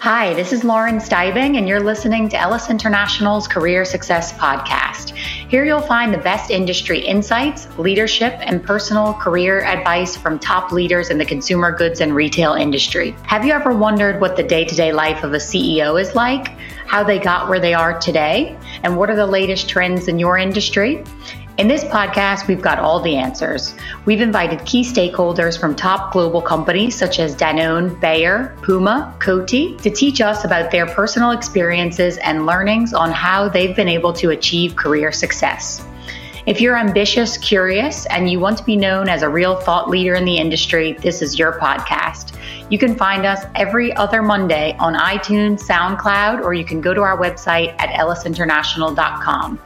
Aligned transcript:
Hi, 0.00 0.34
this 0.34 0.52
is 0.52 0.64
Lauren 0.64 0.98
Steibing, 0.98 1.56
and 1.56 1.66
you're 1.66 1.80
listening 1.80 2.28
to 2.28 2.36
Ellis 2.36 2.68
International's 2.68 3.48
Career 3.48 3.86
Success 3.86 4.34
Podcast. 4.34 5.10
Here 5.16 5.64
you'll 5.64 5.80
find 5.80 6.12
the 6.12 6.18
best 6.18 6.50
industry 6.50 6.98
insights, 7.00 7.66
leadership, 7.78 8.34
and 8.40 8.62
personal 8.62 9.14
career 9.14 9.64
advice 9.64 10.14
from 10.14 10.38
top 10.38 10.72
leaders 10.72 11.08
in 11.08 11.16
the 11.16 11.24
consumer 11.24 11.72
goods 11.72 12.00
and 12.00 12.14
retail 12.14 12.52
industry. 12.52 13.16
Have 13.22 13.46
you 13.46 13.52
ever 13.52 13.72
wondered 13.72 14.20
what 14.20 14.36
the 14.36 14.42
day 14.42 14.64
to 14.66 14.74
day 14.74 14.92
life 14.92 15.24
of 15.24 15.32
a 15.32 15.38
CEO 15.38 15.98
is 15.98 16.14
like? 16.14 16.48
How 16.86 17.02
they 17.02 17.18
got 17.18 17.48
where 17.48 17.60
they 17.60 17.72
are 17.72 17.98
today? 17.98 18.58
And 18.82 18.98
what 18.98 19.08
are 19.08 19.16
the 19.16 19.26
latest 19.26 19.70
trends 19.70 20.08
in 20.08 20.18
your 20.18 20.36
industry? 20.36 21.02
In 21.56 21.68
this 21.68 21.84
podcast, 21.84 22.48
we've 22.48 22.60
got 22.60 22.80
all 22.80 22.98
the 22.98 23.14
answers. 23.14 23.76
We've 24.06 24.20
invited 24.20 24.66
key 24.66 24.82
stakeholders 24.82 25.58
from 25.58 25.76
top 25.76 26.12
global 26.12 26.42
companies 26.42 26.96
such 26.96 27.20
as 27.20 27.36
Danone, 27.36 28.00
Bayer, 28.00 28.56
Puma, 28.62 29.14
Coty 29.20 29.80
to 29.82 29.88
teach 29.88 30.20
us 30.20 30.44
about 30.44 30.72
their 30.72 30.84
personal 30.84 31.30
experiences 31.30 32.18
and 32.18 32.44
learnings 32.44 32.92
on 32.92 33.12
how 33.12 33.48
they've 33.48 33.76
been 33.76 33.88
able 33.88 34.12
to 34.14 34.30
achieve 34.30 34.74
career 34.74 35.12
success. 35.12 35.86
If 36.44 36.60
you're 36.60 36.76
ambitious, 36.76 37.38
curious, 37.38 38.04
and 38.06 38.28
you 38.28 38.40
want 38.40 38.58
to 38.58 38.64
be 38.64 38.76
known 38.76 39.08
as 39.08 39.22
a 39.22 39.28
real 39.28 39.54
thought 39.54 39.88
leader 39.88 40.16
in 40.16 40.24
the 40.24 40.36
industry, 40.36 40.94
this 40.94 41.22
is 41.22 41.38
your 41.38 41.60
podcast. 41.60 42.36
You 42.68 42.78
can 42.78 42.96
find 42.96 43.24
us 43.24 43.44
every 43.54 43.92
other 43.94 44.24
Monday 44.24 44.74
on 44.80 44.94
iTunes, 44.94 45.60
SoundCloud, 45.60 46.42
or 46.42 46.52
you 46.52 46.64
can 46.64 46.80
go 46.80 46.92
to 46.94 47.00
our 47.02 47.16
website 47.16 47.76
at 47.78 47.90
ellisinternational.com. 47.90 49.60